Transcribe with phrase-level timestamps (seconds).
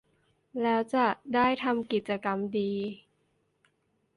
[0.61, 2.71] แล้วจะได้ทำกิจกรรมดี